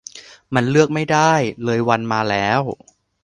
[0.53, 2.61] มันเลือกไม่ได้ เลยวันมาแล้ว